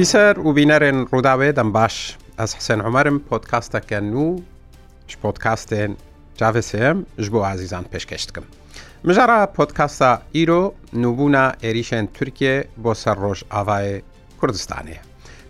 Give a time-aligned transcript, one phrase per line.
[0.00, 1.94] بیسەر و بینەرێن ڕووداوێ دەم باش
[2.38, 4.26] ئەس حسێن عمەرم پۆتکاستەکەن و
[5.22, 5.92] پۆتکاستێن
[6.40, 8.44] جاافسم ژ بۆ ئازیزان پێشکەشتکەم.
[9.06, 10.62] مژارە پۆتکاستا ئیرۆ
[11.02, 13.88] نوبوونا عێریشێن تورکێ بۆ سەر ڕۆژ ئاوای
[14.40, 15.00] کوردستانەیە.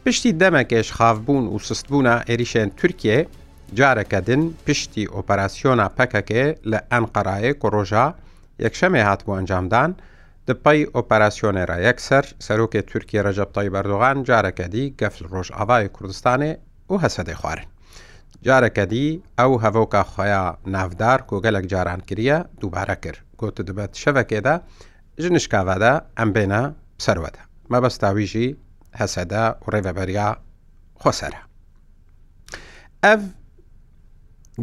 [0.04, 3.18] پشتی دەمەکێش خافبوون و سستبوونا عێریشێن تورکێ
[3.78, 8.06] جارەکە دن پشتی ئۆپەراسیۆنا پەکەکێ لە ئەنقەرایە کۆڕۆژە
[8.64, 9.90] یەکشەمێ هاتبوو ئەنجامدان،
[10.50, 16.52] دپەی ئۆپەراسسیۆنێرا یەکسەر سەرۆکێ تورکی ڕەجەبتای بەردۆغان جارەکەدی گەفل ڕۆژئاوای کوردستانێ
[16.90, 17.66] و هەسەدەی خوارن.
[18.46, 24.54] جارەکەدی ئەو هەڤۆکە خۆیان ناودار کۆگەلێک جاران کریە دووبارە کرد گۆتە دەبێت شەوەکێدا
[25.22, 26.62] ژنشکاوادا ئەم بێنە
[27.04, 27.42] سەروەدا
[27.72, 28.48] مەبەستاویژی
[29.00, 30.28] هەسەدا و ڕێڤەبەریا
[31.00, 31.40] خۆسەرە.
[33.04, 33.20] ئەف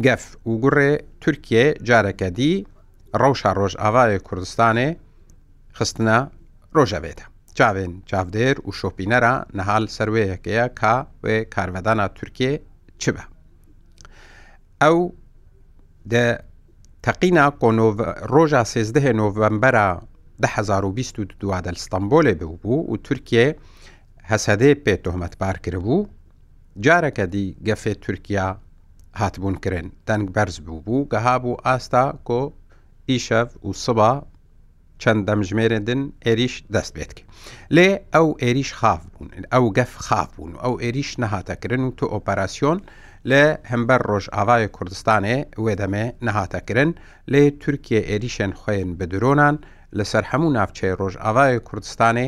[0.06, 0.92] گەف و گوڕێ
[1.22, 2.54] تورکێ جارەکەدی
[3.20, 4.90] ڕەوشە ڕۆژ ئاوای کوردستانێ
[5.80, 6.18] خستنە
[6.76, 7.26] ڕۆژە بێتە
[7.58, 10.94] چاوێن چاودێر و شۆپینەرە نەهال سەروەیەکەیە کا
[11.24, 12.52] وێ کارڤدانە تورکێ
[13.00, 13.24] چ بە
[14.82, 14.98] ئەو
[17.04, 17.94] تەقینا کۆنۆڤ
[18.32, 19.86] ڕۆژە سێزدەهێ نۆڤمبەرە
[20.42, 23.46] 2022 دە ستمبولێ بوو بوو و تورکێ
[24.30, 26.08] هەسەدێ پێ تۆمەتبار کردبوو
[26.84, 28.48] جارەکە دی گەفێ تورکیا
[29.20, 32.42] هاتبوونکردن دەنگ بەرز بوو بوو گەها بوو ئاستا کۆ
[33.10, 34.12] ئیشەف و سبا
[35.02, 37.24] چەند دەمژمێرێدن ئێریش دەست بێتکی
[37.76, 42.02] لێ ئەو ئێریش خاف بوون ئەو گەف خاف بوون و ئەو ئێریش نەهاتەکردن و تۆ
[42.12, 42.78] ئۆپەراسیۆن
[43.30, 46.90] لە هەمبەر ڕۆژ ئاوای کوردستانێ وێدەمێ نەهاتەکردن
[47.32, 49.56] لێ تورکیا ئێریشەن خوێن بە درۆنان
[49.98, 52.26] لەسەر هەموو ناوچەی ڕۆژ ئاوای کوردستانێ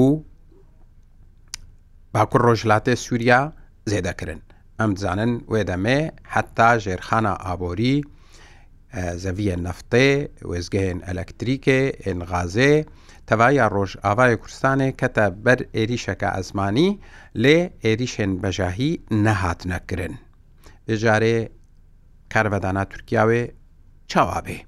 [0.00, 0.04] و
[2.14, 3.40] باکوور ڕۆژلاتێ سووریا
[3.90, 4.40] زێدەکردن
[4.80, 6.00] ئەم بزانن وێدەمێ
[6.32, 7.96] حتا ژێرخانە ئابۆری
[9.24, 10.08] زەویە نفتێ
[10.50, 12.74] وێزگەهێن ئەلەکتریکێ ئێنغازێ
[13.28, 16.90] تەوای ڕۆژ ئاوای کوردستانێ کەتە بەر ئێریشەکە ئەزمانی
[17.42, 18.92] لێ ئێریشێن بەژاهی
[19.24, 20.14] نەهات نەکردن.
[20.86, 21.38] بژارێ
[22.32, 23.42] کاربەدانا تورکیاوێ
[24.10, 24.58] چاوا بێ.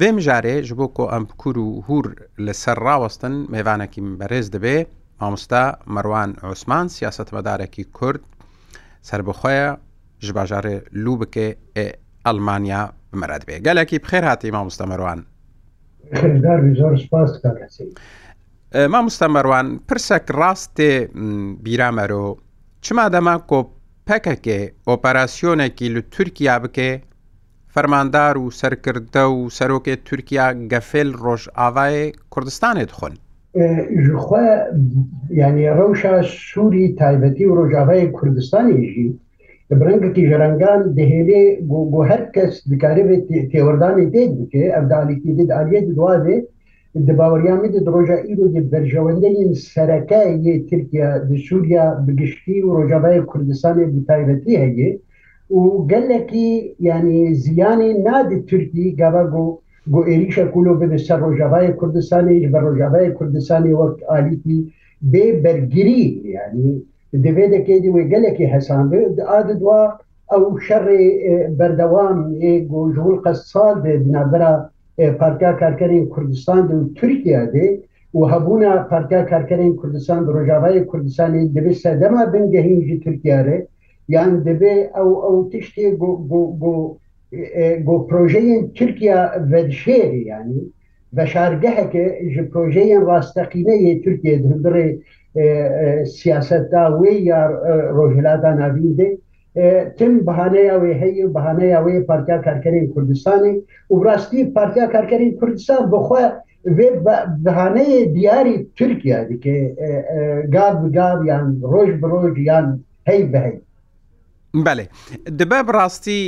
[0.00, 2.06] وێم ژارێ ji بۆ کۆ ئەم کوور و هور
[2.46, 4.76] لەسەر ڕاوەستن میێوانێکی بەرێز دەبێ
[5.20, 8.22] مامۆستا مەروان عوسمان سیاستمەدارێکی کورد
[9.08, 9.68] سربخۆیە
[10.24, 11.48] ژ باژارێ لوو بکێ
[12.26, 15.20] ئەلمانیا بمەرات بێ گەلێکی بخێر هاتی ما مستەمەروان
[18.92, 20.92] ما مستەمەروان پرسەک ڕاستێ
[21.64, 22.26] بیرامەرۆ
[22.84, 26.90] چما دەما کۆپەکەکێ ئۆپەراسیۆنێکی لە تورکیا بکێ
[27.74, 31.98] فەرماندار و سەرکردە و سەرۆکێت تورکیا گەفێل ڕۆژ ئاوای
[32.32, 33.14] کوردستانێت خۆن
[35.40, 36.14] ینی ڕەوشە
[36.50, 39.08] سووری تایبەتی و ڕۆژاوای کوردستانیژی
[39.80, 41.42] برنگکی ژەرەنگان دهێنێ
[41.92, 46.36] بۆ هەر کەس بکارێت تێوەدانی دێت بکێ ئەمدالیکی دێت ئالیت دوازێ
[47.08, 48.42] دباوەریامی درۆژایی و
[48.72, 51.08] بەرژەوەندەین سەرەکەی ترکیا
[51.46, 54.90] سووریا بگشتی و ڕۆژابای کوردستانی بتایبەتی هەیە
[55.58, 56.48] و گەلێکی
[56.86, 59.46] ینی زیانی نادی تورکی گەبگو
[59.92, 64.58] گو عێریشە کولو بێ سەر ڕۆژابای کوردستانی بە ڕۆژابای کوردستانی وەک ئالیتی
[65.12, 66.02] بێ بەرگری
[66.36, 66.74] ینی
[67.24, 68.84] دەبێت دەکەیت وێ گەلێکی هەسان
[69.30, 69.80] ئاد دوا
[70.32, 71.04] ئەو شەڕی
[71.58, 72.18] بەردەوام
[72.72, 74.52] گۆژول قە سال بنابرا
[75.20, 77.66] پارتیا کارکەرین کوردستان و تورکیا دێ
[78.16, 83.58] و هەبوونا پارتیا کارکەرین کوردستان ڕۆژاوای کوردستانی دەبێت سەدەما بنگەهینجی تورکیاێ
[84.14, 85.86] یان دەبێ ئەو ئەو تشتێ
[87.86, 89.18] گۆ پرۆژەیەن تورکیا
[89.52, 90.62] ڤدشێری ینی
[91.16, 94.34] بەشارگەهەکە ji پرۆژەیە ڕاستەقینەیە تورکێ
[94.64, 94.88] دەبێ
[96.04, 97.40] سیاستدا وێ یا
[97.96, 99.10] ڕۆژلادا ناویندێ
[99.98, 103.54] تم بەهانەیە وێ هەیە بەهانەیە وێ پارتیا کارکەرین کوردستانی
[103.92, 106.24] و ڕاستی پارتیا کارکەرین کوردستان بخوا
[107.44, 109.56] بەهانەیە دیاری تورکیا دیکە
[110.54, 112.66] گاب بگاب یان ڕۆژ بڕۆژ یان
[113.08, 113.56] هەی بهەی
[114.66, 114.86] بەێ
[115.38, 116.20] دبە بڕاستی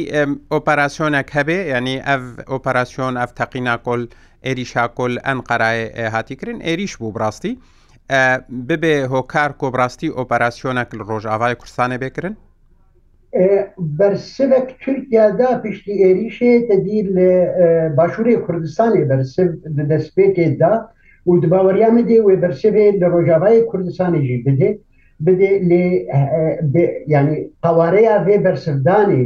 [0.53, 4.03] ئۆپەراسسیۆنێک هەبێ ینی ئەف ئۆپەراسسیۆن ئەف تەقیناکۆل
[4.47, 5.81] ئێریشاکۆل ئەن قەرای
[6.15, 7.53] هاتیکردن ئێریش بوو بڕاستی
[8.69, 12.35] ببێ هۆکار کۆبڕاستی ئۆپەراسسیۆنە ڕۆژاوای کوردستانە بێکردن
[13.99, 17.31] بەرسک تورکیادا پشتی ئێریشێتە دیر لە
[17.99, 19.51] باشووری کوردستانی بەرسب
[19.91, 20.75] دەستپێکێدا
[21.29, 22.71] و دباوەریامە دێ وێ بەرسێ
[23.01, 24.71] لە ڕۆژاوای کوردستانیژی بدێ
[25.25, 25.83] بدێ لێ
[27.15, 29.25] ینی قوارەیە بێ بەرسدانی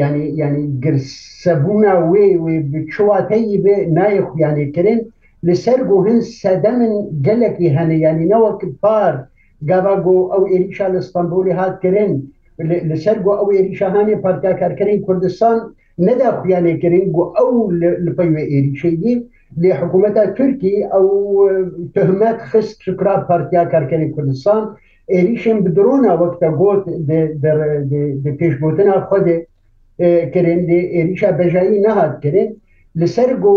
[0.00, 2.24] ینی ینی گرسەبوونا وێ
[2.72, 5.00] بچواتەی بێ نایە خویانێکردن
[5.48, 6.92] لەسەر گۆهن سەدەمن
[7.26, 9.14] گەلێکی هەنەیانی نەوەک پار
[9.68, 12.12] گاواگۆ ئەو ئێریشا لە ئستانبولی هاتکردن
[12.90, 15.58] لەسەر گۆ ئەو ئێریشاهانی پارتاکارکردن کوردستان
[16.06, 17.48] نەدا خویانێکردن بۆ ئەو
[18.04, 19.14] لەپەیوێ ئێریشەیی
[19.62, 21.06] لێ حکوومەتە تورکی ئەو
[21.94, 24.62] تهمەت خست شکرا پارتیا کارکردنی کوردستان
[25.14, 26.82] ئێریشم بدرۆنا وەکتە گوت
[28.38, 29.36] پێشبوتنا خودێ
[30.34, 32.48] کردێ ئێریشا بەژایی نەهاتکردن
[33.00, 33.56] لەسەر گۆ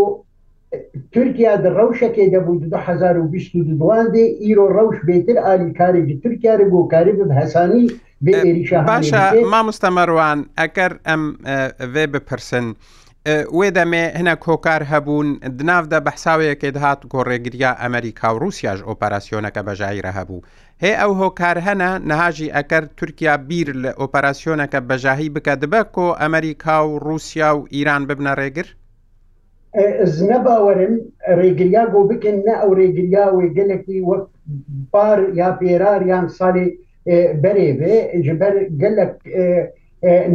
[1.16, 7.86] تورکیا د ڕوشەکەی دەبوو 2022 دێ ئیرۆ ڕەوش بێتر ئالیکارێکی تورکیاە گۆکاری بم هەسانی
[8.26, 8.80] باشە
[9.54, 11.24] مامۆستەمەڕوان ئەگەر ئەم
[11.94, 12.68] وێ بپرسن.
[13.58, 20.46] وێ دەمێ هەنە کۆکار هەبوون دناافدا بەحساوەیەکێ دەهات گۆڕێگریا ئەمریکا و رووسیاش ئۆپەراسیۆنەکە بەژایرە هەبوو.
[20.84, 26.78] هێ ئەو هۆکار هەنا نەهاژی ئەکەر تورکیا بیر لە ئۆپەراسیۆنەکە بەژاهی بکە دبە کۆ ئەمریکا
[26.90, 28.68] و رووسیا و ئیران ببنە ڕێگر؟
[29.74, 31.00] ez nebawerim
[31.38, 34.24] rêgiriya gobikin ne ew rêgiriya wê gelekî wek
[34.94, 36.68] bar ya pêrar yan salê
[37.44, 39.16] berê vê ji ber gelek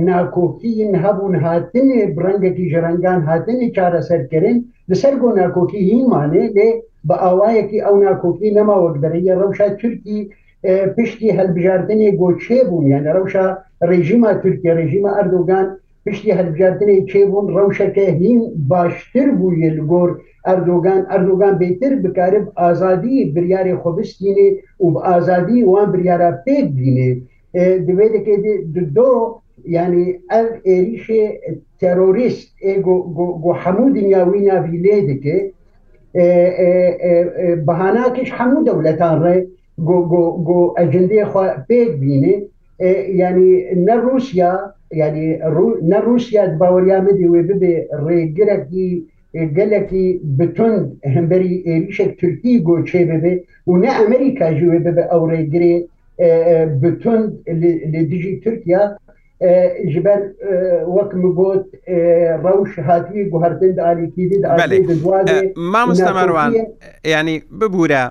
[0.05, 4.57] nakokiyên hebûn hatinê rengekî ji rengan hatinê çareserkirin
[4.91, 6.69] li ser got nakokî hîmanê lê
[7.09, 10.29] bi awayekî ew nakokî nema wek beriye rewşa Türkî
[10.97, 18.41] piştî helbijartinê goçê bûn yan rewşa rejima Türkiye rejima Erdogan پشتی هەربژاردنەی کێبوون ڕەوشەکە هین
[18.71, 20.11] باشتر بووە لەگۆر
[20.47, 24.49] ئەردۆگان ئەردۆگان بێتر بکارب ئازادی بریاری خۆبستینێ
[24.85, 27.11] و بە ئازادی وان بریاە پێک بینێ
[27.87, 28.43] دوێ دەکەێت
[28.97, 29.11] دۆ
[29.77, 31.25] ینی ئەر عێریشێ
[31.81, 32.43] تەرۆریست
[33.65, 35.39] هەموو دنیاوی ناوی لێ دەکێ
[37.67, 39.37] بەهاناکیش هەموو دەولەتان ڕێ
[40.79, 41.23] ئەجندێ
[41.69, 42.35] پێک بینێ
[43.21, 43.53] ینی
[43.87, 44.53] نە رووسیا
[45.01, 45.27] ینی
[45.93, 47.75] نەڕوشیات باوەریامەدی وێ ببێ
[48.07, 48.89] ڕێگرێکی
[49.57, 50.07] گەلێکی
[50.39, 50.83] بتند
[51.15, 53.35] هەمبەری عێریشێک تورکی گۆچێ ببێ
[53.71, 55.75] و نە ئەمریکا ژوێ ببێ ئەو ڕێگرێ
[56.83, 57.27] بتند
[57.93, 58.83] لە دژی تورکیا
[59.93, 60.21] جبەر
[60.97, 61.65] وەکم گوت
[62.45, 64.25] ڕەوش هاتوی گوهردن علیکی
[65.73, 66.51] مامستەمەوان
[67.15, 68.05] ینی ببوورە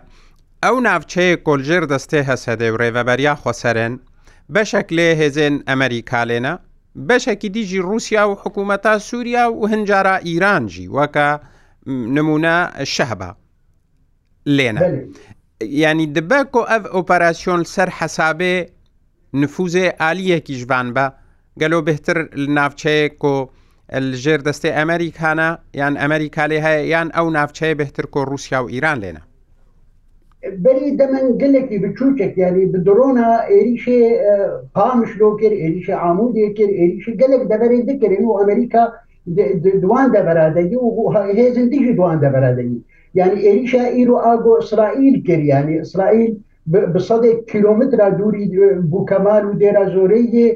[0.65, 3.93] ئەو ناوچەیە کۆلژێر دەستێ هەسەدە و ڕێڤەبەریا خۆسەرن
[4.55, 6.53] بەشێک لێ هێزێن ئەمریکا لێنە
[7.07, 11.29] بەشێکی دیژی رووسیا و حکوومەتە سووریا و هەنجارە ئیرانجی وەکە
[12.15, 12.57] نمونە
[12.93, 13.29] شەهبە
[14.57, 14.81] لێنە
[15.85, 18.55] ینی دبەک و ئەف ئۆپەراسسیۆن سەر حەسابێ
[19.41, 21.05] نفوزێ عالیەکی ژبان بە
[21.61, 22.17] گەلۆ بهتر
[22.57, 23.35] ناوچەیەک و
[24.23, 25.49] ژێر دەستی ئەمریکانە
[25.81, 29.21] یان ئەمریکا لێ هەیە یان ئەو ناوچەیە بهتر کۆ رووسیا و ئیران لێنە
[30.63, 34.01] بەری دەمەند گەلێکی بچوچێک یاری ب درۆنا عێریشێ
[34.75, 38.83] پامشلۆ کرد عێریشە ئامودێ کرد عێریش گەلێک دەبەری دکردن و ئەمریکا
[39.83, 40.89] دوان دەبەرادەی و
[41.37, 42.75] هێزندیشی دوان دەبەرادەی
[43.19, 46.31] یعنی عێریشە ئیر و ئاگۆ ئیسرائیل کرد ینی ئیسرائیل
[46.93, 48.45] بسەدێک کیلومترا دووری
[48.91, 50.47] بووکەمال و دێرا زۆرەیە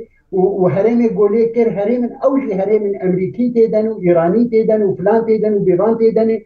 [0.62, 4.90] و هەرێمێک گۆلێ کرد هەرێ من ئەوژی هەرێ من ئەمریکی تێدەن و ئیرانی تێدەن و
[5.00, 6.38] پلان تێدەن و بیران تێدەنێ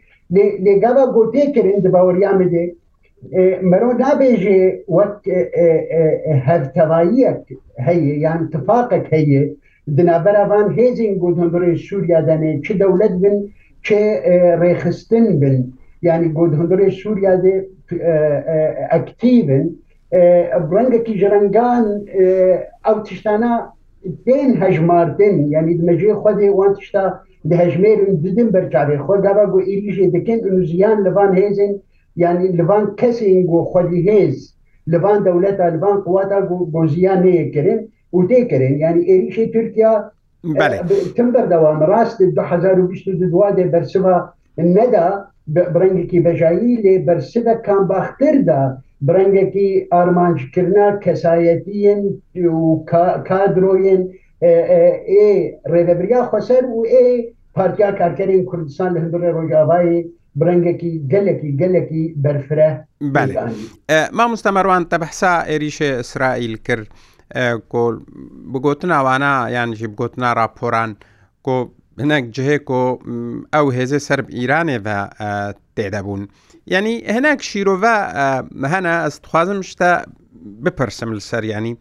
[0.66, 2.66] لێگەڵا گۆتێ کردن دەباوەریامەدێ
[3.72, 4.62] مرۆ دابێژێ
[4.98, 5.18] وەک
[6.48, 7.44] هەفتەواییەک
[7.88, 9.42] هەیە یان تفاقەک هەیە
[9.98, 13.38] دنابەرەوان هێزین گودهندڕی سووریا دەنێ چ دەولەت بن
[13.86, 14.04] چێ
[14.62, 15.56] ڕێخستن بن
[16.08, 17.56] ینی گودهندڕی سووریا دێ
[18.92, 19.66] ئەکتیبن
[20.74, 21.86] ڕەنگەکی ژرەنگان
[22.86, 23.54] ئەو تشتانە
[24.28, 27.04] دێن هەژماردن ینی دمەژێ خودێ وان تشتا
[27.62, 31.74] هەژمێرن ددن بەرچارێ خۆگەڕە بۆ ئیریژێ دەکەن زیان لەوان هێزن
[32.22, 34.38] یعنی لەوان کەسین گۆ خۆلی هێز
[34.94, 36.40] لەوان دەولەتە لەوان قوواتا
[36.76, 37.80] گۆژیان نەیەکردن
[38.16, 39.94] و تێکردن ینی عێریشی تورکیا
[41.16, 44.16] تم بەردەوام ڕاست 2022 دێ بەرسەوە
[44.76, 45.08] نەدا
[45.76, 48.62] برنگێکی بەژایی لێ بەرسدە کام باختردا
[49.08, 52.02] برنگێکی ئارمانجکردنا کەسایەتیەن
[52.58, 52.84] و
[53.30, 54.04] کادرۆیەن
[55.14, 55.30] ئێ
[55.72, 57.08] ڕێدەبریا خۆسەر و ئێ
[57.56, 60.00] پارتیا کارکەرین کوردستان لە هەندڕێ ڕۆژاوایی
[60.40, 62.70] برنگێکی گەلێکی گەلێکی بەرفرە
[64.18, 66.88] مامۆستا مەڕوان تە بەحسا عێریشێ ئیسرائیل کرد
[67.72, 67.96] کۆل
[68.54, 70.92] بگوتن ئەوانە یانژی بگوتنا راپۆران
[71.46, 71.56] کۆ
[72.04, 72.82] هەنەک جهەیە کۆ
[73.54, 75.00] ئەو هێزە سرب ئیرانێەوە
[75.76, 76.22] تێدەبوون
[76.74, 77.96] یعنی هەناک شیرۆڤە
[78.74, 79.92] هەنا ئەستخوازم شتە
[80.64, 81.74] بپرسم لەسەر ینی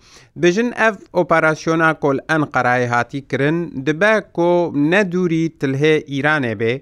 [0.42, 4.50] بژن ئەف ئۆپاراسیۆنا کۆل ئەن قەرای هاتی کردن دبە کۆ
[4.92, 6.74] نەدووری تلهێ ئیرانێ بێ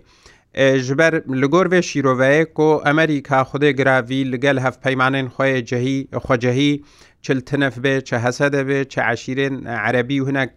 [0.87, 1.13] ژبەر
[1.43, 6.73] لەگۆر وێ شیرۆڤەیە کۆ ئەمریکا خودێ گراوی لەگەل هەف پەیمانێن خۆی جەهی خۆجەهی
[7.25, 10.53] چل تنف بێ چە هەسە دەبێ چە عشیرێن عەربی و هنەك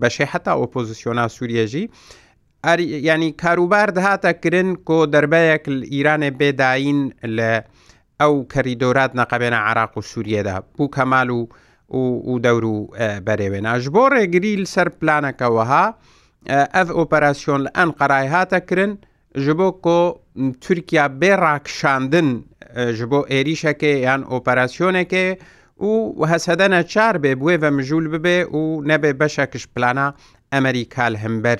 [0.00, 1.84] بەشێ حتا ئۆپۆزیسیۆنا سووریەژی.
[3.08, 6.98] ینی کاروبار دەهاتە کرن کۆ دەربەیەک ئیرانێ بێداین
[7.38, 7.50] لە
[8.20, 11.40] ئەو کەریدۆرات نەقەبێنە عراق و سووریەدا بوو کەمال و
[12.30, 12.76] و دەور و
[13.26, 15.84] بەرێوێناش بۆ ڕێگریل سەر پلانەکەوەها
[16.74, 18.92] ئەف ئۆپەراسیۆن ئەن قەرای هاتە کرن
[19.38, 19.98] ji bo ku
[20.60, 22.28] Türkiya bê rakşandin
[22.76, 25.28] euh, ji bo êrîşekê yan operasyonekê
[25.80, 25.92] û
[26.32, 30.14] hesedene çar bê bê ve mijûl bibe û nebe beşekiş plana
[30.52, 31.58] Emerîkal hember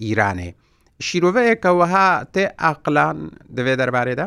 [0.00, 0.46] îranê.
[0.48, 0.64] Euh,
[1.00, 3.18] Şîroveyeke wiha tê aqlan
[3.56, 4.26] divê derbarê de?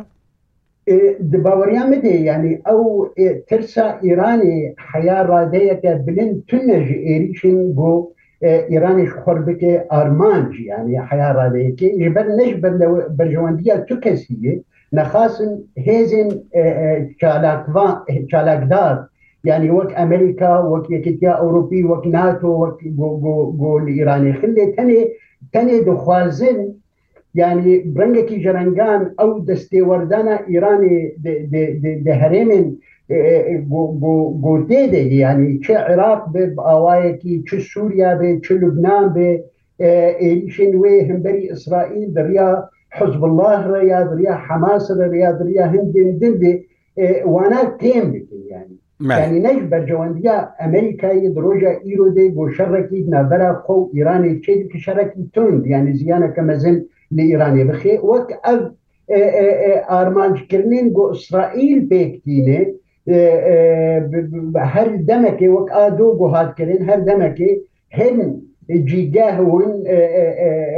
[1.32, 7.74] di baweriya me de yani ew e, tirsa İranê heya radeyeke bilin tunne ji êrîşin
[7.76, 8.08] got
[8.50, 12.52] ایرانی خۆر بکێ ئارمانجی یانە حیاڕادەیەکی ژبەر نش
[13.18, 14.54] بەرژەوەندیە تو کەسیە
[14.98, 15.52] نەخاسن
[15.86, 16.30] هێزین
[18.32, 18.96] چالاکدار
[19.50, 22.78] یعنی وەک ئەمریکا وەک یەکتیا ئەوروپی وەک ناتۆ وەک
[23.64, 25.02] گۆل ایرانی خلێ تەنێ
[25.54, 26.60] تەنێ دخوازن
[27.42, 30.96] یعنی برنگێکی ژەرەنگان ئەو دەستێوەردانە ایرانی
[32.08, 32.66] دەهرێمن
[34.44, 39.30] گۆدێ دێت ینی چه عێراق بێ ئاوایەکی چ سووریا بێ چ لوبناان بێ
[40.24, 42.50] عێریشن وێ هەمبەری ئیسرائیل دەریا
[42.98, 46.54] حزب الله ڕیا دریا حماسە دەریا دریا هەندێن دن بێ
[47.34, 48.78] وانا تێم بکن ینی
[49.24, 55.64] ینی نەش بەرجەوەندیا ئەمریکایی درۆژە ئیرۆ دێ بۆ شەڕێکی نەبەرە خۆ ئیرانی چێ کشارەکی تند
[55.74, 56.78] ینی زیانەکە مەزن
[57.16, 58.60] لە ئیرانی بخێ وەک ئەو
[59.92, 62.72] ئارمانجکردن بۆ ئیسرائیل بێکتینێت
[64.74, 67.50] هەر دەمەکێ وەک ئادۆ بۆ هاتکردن هەر دەمەکێ
[67.98, 68.18] هێن
[68.90, 69.70] جیگە هون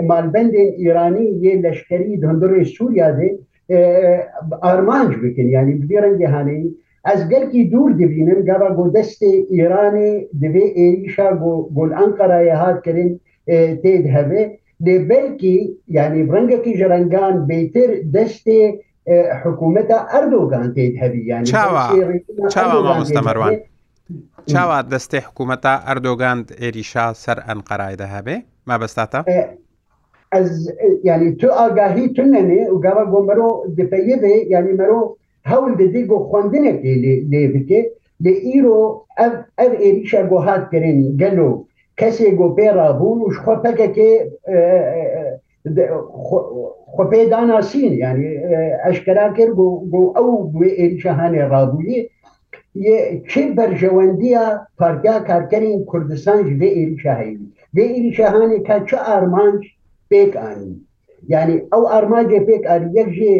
[0.09, 3.29] مالبندên ئیرانی یê leşkerî hundirê Sûriya dê
[4.71, 6.67] armanc bikin yanî bi rengê haneyî
[7.13, 10.11] ez gelkî dûr dibînim gava godestê İranê
[10.41, 11.29] divê êrîşa
[11.75, 13.11] gol Ankarayê hat kirin
[13.83, 14.43] tê hevê
[14.85, 15.55] lê belkî
[15.97, 18.59] yanî rengekî ji rengan bêtir destê
[19.43, 21.43] حکوومەتە ئەردۆگان پێیت هەبییان
[22.53, 23.51] چاوە مامۆستەمەروان
[24.51, 28.35] چاوا دەستی حکوومەتە ئەردۆگاند ئێریشا سەر ئەنقەرایدا هەبێ
[28.67, 29.19] مابەستاتە
[31.07, 34.99] ینی تو ئاگاهی تو نەنێ وگەوە بۆ مەرۆ دپەیە بێ ینی مرۆ
[35.51, 36.93] هەول دەدی بۆ خوندنێکی
[37.31, 37.81] لێ بکێ
[38.23, 38.79] لە ئیرۆ
[39.59, 41.51] ئەر ئێریشە بۆ هاتکردنی گەلو
[41.99, 44.11] کەسێک گۆ پێڕابوون وشخۆ پەکەکێ
[46.95, 48.31] خۆپێ داناسیین ینی
[48.85, 49.53] ئەشکرا کرد
[49.91, 50.27] بۆ ئەو
[50.79, 51.99] ئێریشەهانێ ڕابووی
[53.29, 54.43] چه بەرژەوەندیە
[54.79, 57.35] پارگا کارکەرین کوردستانش لێ ئێریشاهایی
[57.75, 59.61] لێ ئێریشەهانی کا چه ئارمانج
[60.11, 60.73] پێک ئانی
[61.33, 63.35] ینی ئەو ئارمانجێ پێک ئاری یەک ژێ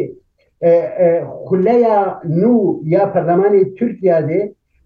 [1.46, 1.98] خولەیە
[2.42, 2.56] نو
[2.94, 4.42] یا پەرلەمانی تورکیا دێ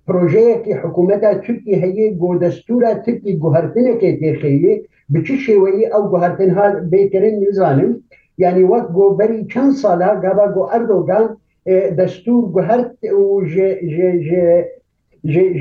[0.07, 4.75] پروۆژەیەکی حکوومەتە تورکی هەیە گۆدەستورە تکی گوهرتنەکەی تێخەیە
[5.13, 7.91] بچ شێوەیە ئەو گوهرتنها بێترین نزانم
[8.43, 11.25] یعنی وەک گۆبەری چەند سالا گابا گۆ ئەردۆگان
[11.99, 12.89] دەستور گوهرت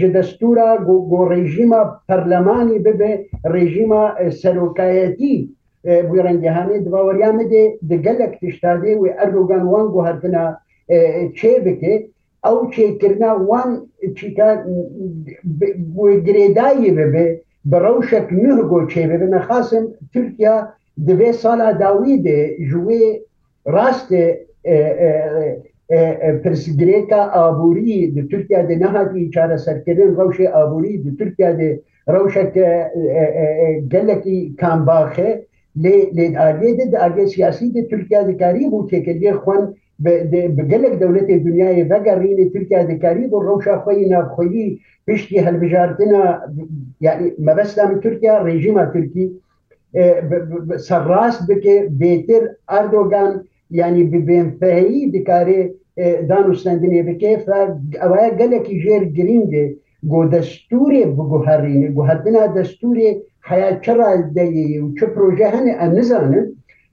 [0.00, 3.12] ji destûra go rejima perlemanî bibe
[3.54, 4.04] rejima
[4.42, 5.34] serokayetî
[6.08, 10.44] bu rengehanê divaweriya me de di gelek tiştadê wê erdogan wan guhertina
[11.38, 11.94] çê bike
[12.48, 13.70] ew çêkirina wan
[14.16, 14.50] çîka
[16.24, 17.26] girêdayî bibe
[17.70, 20.56] بە ڕەوشێک نه گۆ چێبێنە خاصم تورکیا
[21.06, 23.04] دوێ سالا داوی دێ ژوێ
[23.74, 24.24] ڕاستێ
[26.42, 31.70] پرسگرێکە ئابووری د تورکیا دێ نەهاتی چارە سەرکردن ڕەوشێ ئابووری د تورکیا دێ
[32.14, 32.68] ڕەوشەکە
[33.92, 35.30] گەلێکی کامباخێ
[35.82, 39.66] لێ لێ ئاگێ دێ ئاگێ سیاسی د تورکیا دکاری بوو تێکە لێ خوند
[40.56, 44.66] بگەلێک دەولێتی دنیای بەگەڕینی تورکیا دەکاری بۆ ڕەوشا خۆی ناخۆیی
[45.06, 46.22] پشتی هەلبژاردنە
[47.46, 49.24] مەبەستا من تورکیا ڕێژیما تورکی
[50.88, 53.32] سەرڕاست بکێ بێتر ئاردۆگان
[53.78, 55.60] ینی ببێنفەیی دکارێ
[56.28, 57.32] دان و سندنێ بکێ
[58.02, 59.66] ئەوەیە گەلێکی ژێر گرینگێ
[60.10, 63.10] گۆ دەستورێ بگوهڕینێ گوهردنا دەستورێ
[63.48, 63.98] حیا چڕ
[64.36, 66.46] دەیە و چه پرۆژە هەنێ ئە نزانن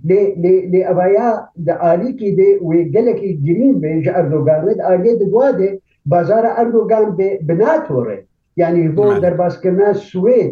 [0.07, 1.29] لێ ئەڤیا
[1.67, 5.69] دە ئالیکی دێ وێ گەلێکی گرین بێژ ئەردۆگانێت ئاگێ دەگوادێ
[6.11, 7.05] بازارە ئەردۆگان
[7.47, 8.17] بناتۆڕێ
[8.61, 10.51] یعنی بۆ دەرباسکردنا سوێت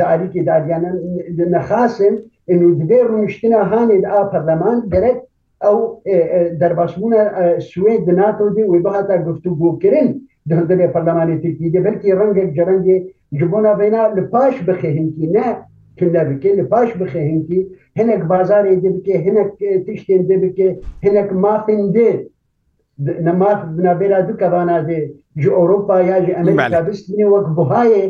[0.00, 0.90] داریکی دادیانە
[1.54, 2.14] نەخاسم
[2.90, 5.18] دێ ڕونشتە هاانێت ئا پەرلەمان گەرەک
[5.64, 5.78] ئەو
[6.60, 7.22] دەرباسبوونە
[7.70, 10.08] سوێت دناتۆدی وێ بەهاتا گفتو بۆکردن
[10.48, 12.96] دەردێ پەرلەمانی تکی دەبەرکی ڕەنگە جەرەنگێ
[13.38, 15.46] جبوونا بێنا لە پاش بخێهنکی نە
[16.00, 17.60] تلا بکە لە باش بخەهنگی
[17.98, 19.50] هەنێک بازارێ دەبکە هەنێک
[19.86, 20.68] تشتێن دەبکە
[21.04, 22.10] هەنێک مافین دێ
[23.26, 25.00] نەماف بنابێرا دوو کەوانە دێ
[25.42, 28.04] ji Europa ya ji Amerika bistî wek buhayê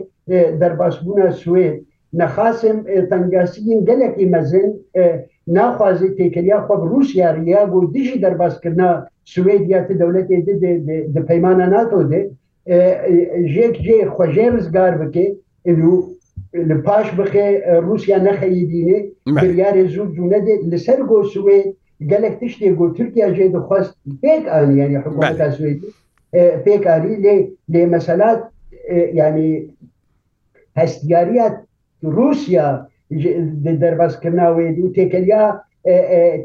[0.63, 1.75] derbasbûna Suêd
[2.23, 2.77] nexasim
[3.11, 4.69] tengasiyên gelekî mezin
[5.59, 8.91] naxwazê têkiriya xwe bi Rusya riya got dijî derbaskirina
[9.35, 10.39] Suêd ya ti dewletê
[11.15, 12.21] di peymana NATO de
[13.55, 15.27] jêk jê xwejê rizgar bike
[15.93, 15.95] û
[16.69, 17.47] لە پاش بخێ
[17.87, 18.99] رووسیا نەخەیدینێ
[19.35, 21.67] بریارێ زوو جوو نەدێت لەسەر گۆ سوێت
[22.11, 25.79] گەلک تشتێ گۆ تورکیا ژێ دەخواست پێک ئالیانی حکوتا سوێت
[26.65, 27.37] پێکاری لێ
[27.73, 28.41] لێ مەسەلات
[29.19, 29.51] ینی
[30.81, 31.57] هەستیاریات
[32.17, 32.67] رووسیا
[33.83, 35.45] دەربازکردناوێت و تێکەلیا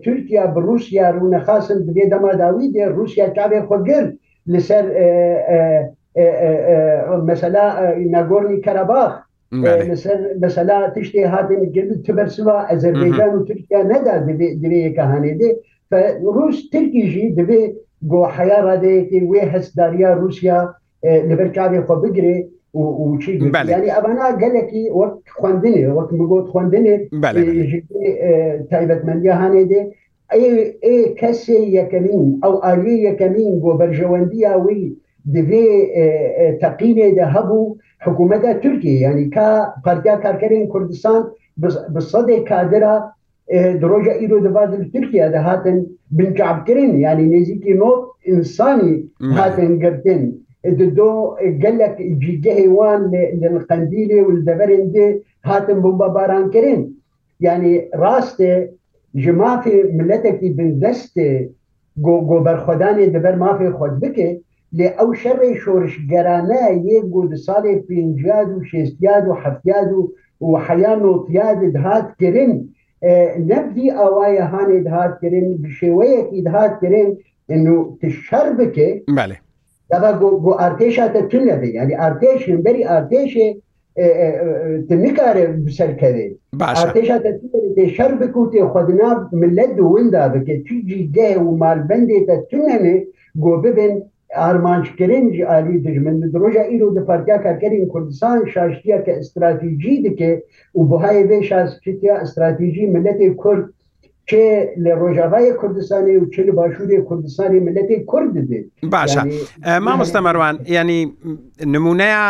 [0.04, 4.06] تورکیا برووسیا ڕوونەخاسم بێ دەماداوی دێ رووسیا چاێ خۆگەر
[4.54, 4.86] لەسەر
[7.30, 7.66] مەسەلا
[8.14, 9.14] ناگۆرنی کەرەباخ
[10.40, 14.16] mesela tiştê hatini girdi tibersiva Ezerbaycan û Türkiye neda
[14.64, 15.58] dirêyeka hanêdê
[15.92, 20.74] ve Rus Tirkî jî dibê gohaya radeyekê wê hesdariya Rusya
[21.04, 22.48] li ber kavê xwe bigirê
[23.72, 26.96] yani evana gelekî wek xwendinê wek min got xwendinê
[28.70, 29.82] taybetmendiya hanêdê
[30.92, 34.78] ê kesê yekemîn ew aliyê yekemîn goberjewendiya wî
[35.36, 35.66] دەبێ
[36.62, 37.66] تەقینێ دە هەبوو
[38.06, 39.48] حکوومەتە تورکی ینی کا
[39.86, 41.22] پارتیا کارکەرین کوردستان
[41.94, 42.96] بە سەدێک کادرە
[43.82, 45.78] درۆژە ئیرۆ دەبات تورکیا دە هاتن
[46.18, 47.92] بنکابکردن ینی نزیکی نۆ
[48.30, 48.94] ئینسانی
[49.38, 50.22] هاتن گردن
[50.98, 51.12] دۆ
[51.64, 53.02] گەلک جگەهێوان
[53.70, 55.08] قندیلێ و دەبەرن دێ
[55.50, 56.82] هاتن بوو بە بارانکردن
[57.48, 58.54] ینی ڕاستێ
[59.24, 61.28] ji mafê milleteke bindestê
[62.06, 64.30] goberxwedanê diber mafê xwe bike
[64.78, 70.00] لێ ئەو شەڕێ شۆرشگەرانە یەک گۆ ساڵێ پێنجاد و شێستیاد و حفتاد و
[70.50, 72.52] و حەیان وتیادت هااتکردن
[73.52, 75.46] نەبدی ئاوایە هاانێ هااتکردن
[75.80, 77.10] شێوەیەکی هااتکردن
[78.28, 78.90] شەر بکێ
[80.42, 83.48] بۆ ئارتێشاتە تون لەبێ ینی ئارتێشن بەری ئارتێشێ
[85.04, 85.46] نکارێ
[85.78, 86.34] سەرکەوێت
[87.96, 89.12] شەر بکوتێ خودنا
[89.42, 92.96] ملت و وندا بکە چجی گێ و مالبندێتە تونەێ
[93.44, 93.94] گۆ ببن
[94.36, 100.32] ئارمانجکردن عالی دژمن درۆژە ئیر و دپارتیا کارکەین کوردستان شاشتە کە استراتیژی دکێ
[100.76, 103.66] و بهای بێ شاستیا استراتیژی ملەتی کورد
[104.30, 109.22] کێ لە ڕۆژاوای کوردستانی و چ لە باشووری کوردستانی ملەتی کورد دێت باشە
[109.86, 111.14] مامۆستا مەروان ینی
[111.76, 112.22] نمونەیە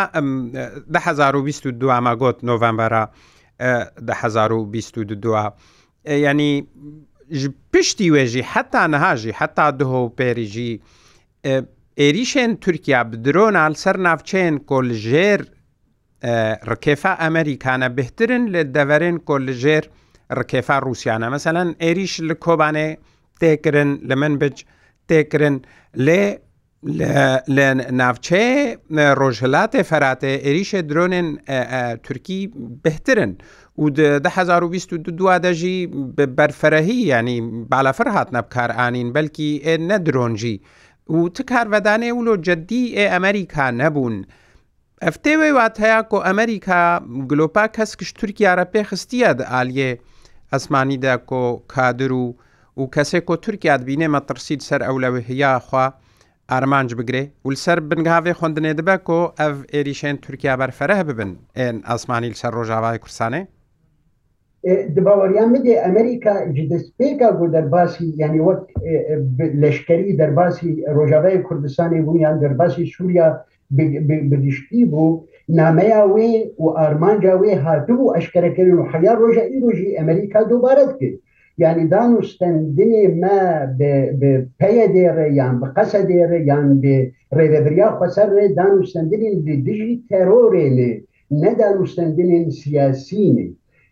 [0.93, 3.03] 2022 ماگوت نۆڤمبرە
[3.59, 5.51] 2022
[6.07, 6.67] ینی
[7.73, 10.79] پشتی وێژی حتا نەهاژی حتا دهۆ و پێریژی
[11.99, 15.41] عێریشێن تورکیا بدرۆنال سەر ناوچەیەن کۆلژێر
[16.69, 19.83] ڕکێفا ئەمریکانە بهترن لە دەڤەرێن کۆلژێر
[20.37, 22.87] ڕکێفا رووسیانە مەمثلەن عێریش لە کۆبانێ
[23.41, 24.57] تێکردن لە من بچ
[25.09, 25.55] تێکردن
[26.05, 26.23] لێ
[27.57, 27.67] لە
[28.01, 28.45] ناوچێ
[29.19, 31.27] ڕۆژهلاتێ فەراتێ عێریشە درۆنێن
[32.05, 32.39] تورکی
[32.85, 33.31] بهترن
[33.81, 35.77] و 2022 دەژی
[36.37, 37.37] بەرفەرەهی ینی
[37.71, 39.49] بالافر هاتنە بکارانین بەلکی
[39.89, 40.55] نە درۆنجی
[41.09, 44.15] و چ کارڤدانێ ولۆ جددی ئێ ئەمریکا نەبوون.
[45.05, 46.81] ئەفتێوێ وات هەیە کۆ ئەمریکا
[47.29, 49.89] گلۆپا کەس کش تورکیارە پێخستیە ئالیێ
[50.53, 52.25] ئەسمانیدا کۆ کادر و
[52.79, 55.85] و کەسێک کۆ تورکیات بینێ مەترسید سەر ئەو لەوە هیاخوا
[56.51, 62.51] ئارمانج بگرێ ولسەر بنگاوێ خوندنێ دەبە کۆ ئەف ئێریشێن تورکیا بەرفەرە ببن ئێن ئەسمانی لەسەر
[62.59, 63.43] ڕۆژاوای کورسانێ
[64.95, 68.61] دباوەریان بدێ ئەمریکا جدەستپێکا بۆ دەرباسی یعنی وەک
[69.61, 73.27] لەشکری دەرباسی ڕۆژاوای کوردستانی بوویان دەرباسی سووریا
[74.29, 75.19] بریشتی بوو
[75.59, 76.31] نامەیە وێ
[76.63, 81.15] و ئارمانجا وێ هاتبوو ئەشکەرەکردن و حیا ڕۆژە ئیرۆژی ئەمریکا دووبارەت کرد
[81.63, 83.39] یعنی دانوستندنێ ما
[84.59, 86.97] پێە دێڕێ یان بقەسە دێڕێ یان بێ
[87.37, 89.35] ڕێدەبریا خەسەر ڕێ دانوستندنین
[89.67, 90.91] دژی تەرۆرێنێ
[91.43, 93.49] نەدانوستندنین سیاسینێ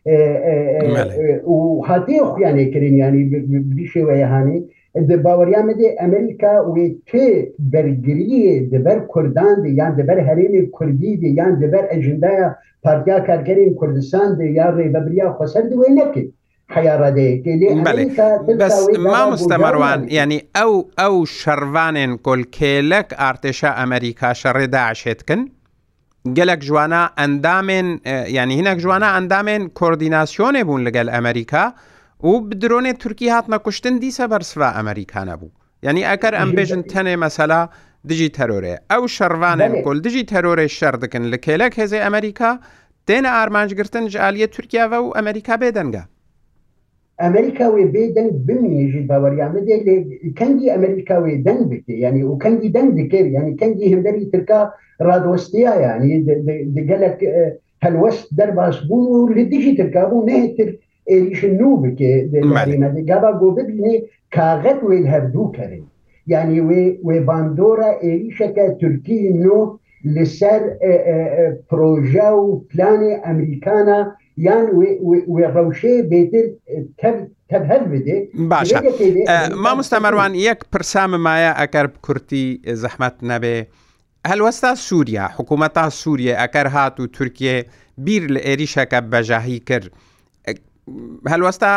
[0.08, 3.24] و هاتی خویانێکردن ینی
[3.70, 4.60] بریشێوەیەهانی
[5.26, 7.28] باوەریانمەدێ ئەمریکا وێ تێ
[7.74, 12.50] بەرگریە دەبەر کوردان دی یان دەبەر هەرێمی کوردی دی یان دەبەر ئەجندایە
[12.84, 16.30] پارتیا کارگەرین کوردستان دی یا ڕێبەبریا خۆسەر دوێ نەکرد
[19.14, 25.42] مامستەمەوان ینی ئەو ئەو شەروانێن کلکێلک ئارتێشە ئەمریکا شەڕێدا عشێتکن؟
[26.34, 31.74] gelek jwana endamên yani hinek jwana endamên koordinasyonê bûn li gel Amerika
[32.24, 35.50] û bi dronê Turkî hatna kuştin dîse bersiva Amerikana bû.
[35.82, 37.70] Yani eker em bêjin tenê mesela
[38.10, 42.60] dijî terorê ew şervanên kol dijî terorê şer dikin li kêlek hêzê Amerika
[43.08, 46.02] têne armancgirtin ji aliyê Türkiye ve û Amerika bêdenga.
[47.24, 49.98] ئەمریکا وێ بێ دەنگ بمێژیت باوەریانە دێ لێ
[50.40, 54.62] کەنگی ئەمریکا وێ دەنگ بکێ ینی و کەنگی دەنگ دکرد ینی کەنگی هێدەری ترکا
[55.08, 56.16] ڕادوەستیا ینی
[56.76, 57.18] دگەلک
[57.84, 60.70] هەلوەست دەرباس بوو و لە دیژی ترکا بوو نێتر
[61.12, 62.12] ئێریش نو بکێ
[63.10, 63.94] گابا گۆ ببینێ
[64.36, 65.84] کاغەت وێ هەردوو کردن
[66.34, 69.60] ینی وێ وێ باندۆرە ئێریشەکە تورکی نۆ
[70.16, 70.62] لەسەر
[71.70, 74.00] پرۆژە و پلانی ئەمریکانە
[74.48, 74.66] یان
[75.36, 76.46] وێڕەوشێ بێتر
[77.52, 78.18] تەبهل بدێ
[78.54, 78.78] باشە
[79.64, 82.46] مامۆستامەروان یەک پرساممایە ئەگەر کورتی
[82.82, 83.58] زەحمەت نەبێ.
[84.32, 87.56] هەلوەستا سووریا حکوومەتا سووریە ئەکەر هات و تورکێ
[88.06, 89.88] بیر لە ئێریشەکە بەژاهی کرد.
[91.32, 91.72] هەلوەستا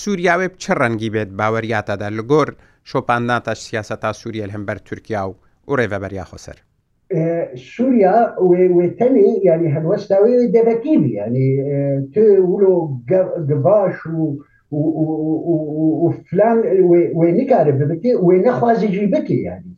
[0.00, 2.48] سووریاوێ چ ڕەنگی بێت باوەریاتەدا لە گۆر
[2.90, 5.32] شۆپانداتە سیاسەتا سووریە هەمبەر تورکیا و
[5.78, 6.56] ڕێڤەبەریا خۆسەر.
[7.54, 11.56] سوريا وتني يعني هنوستاوي دبكيبي يعني
[12.14, 13.00] تولو
[13.36, 14.36] قباش و
[16.04, 16.62] وفلان
[17.14, 19.74] ونكارب بكي ونخواز جيبكي يعني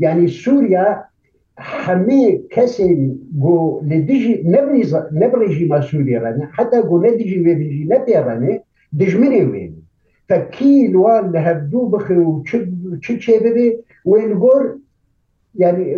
[0.00, 1.04] يعني سوريا
[1.56, 8.58] حمي كسي جو لديجي نبني نبريجي ما سوريا رانا حتى جو لديجي ويجي نبي رانا
[8.92, 9.82] دجمري وين
[10.28, 14.78] فكيل وان هبدو بخي وشد شد شبابي وين جور
[15.58, 15.96] يعني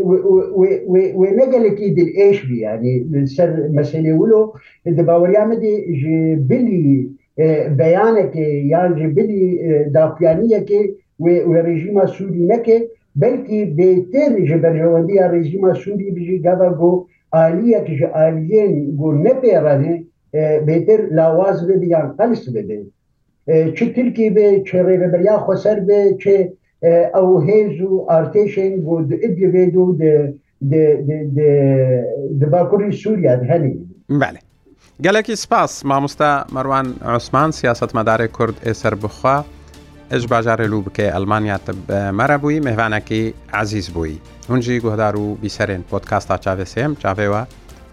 [1.14, 4.55] ونقلكي دي الايش بي يعني سر مسألة ولو
[4.87, 7.11] دباوريا مدي جبلي
[7.68, 9.49] بيانك يا جبلي
[9.88, 10.71] دافيانيك
[11.18, 12.68] ورجيم سوري نك
[13.16, 20.07] بلكي بيتر جبرجواندي رجيم سوري بيجي قبا جو آلية جي آليين جو نبيراني
[20.66, 22.87] بيتر لاواز ببيان قلس ببين
[23.77, 26.53] چه ترکی به چه ریبریا خسر به چه
[27.14, 28.95] ئەو هێز و ئارتێشێن بۆ
[29.41, 29.97] دبێت و
[32.41, 33.75] دباکوری سووریا هەنی
[34.23, 34.38] بله
[35.05, 39.38] گەلێکی سپاس مامۆستا مەروان عوسمان سیاست مەدارێک کورد ئێسەر بخوا
[40.11, 41.57] ئەش باژارێ لوو بکێ ئەلمانیا
[42.19, 43.23] مەرە بووی مهوانەکی
[43.61, 47.43] عزیز بووی هونجی گوهدار و بیسەرێن پۆتکاستا چاوێسێم چاوێەوە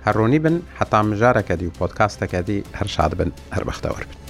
[0.08, 4.25] هەڕوونی بن حتا مژارەکەدی و پۆتکاستەکەدی هەرشاد بن هەربەختەوە بن